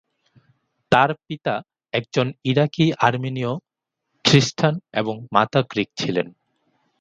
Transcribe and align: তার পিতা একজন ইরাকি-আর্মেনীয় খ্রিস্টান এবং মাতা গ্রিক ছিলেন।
তার 0.91 1.09
পিতা 1.25 1.55
একজন 1.93 2.27
ইরাকি-আর্মেনীয় 2.43 3.51
খ্রিস্টান 4.25 4.73
এবং 4.93 5.15
মাতা 5.33 5.61
গ্রিক 5.71 5.89
ছিলেন। 5.97 6.27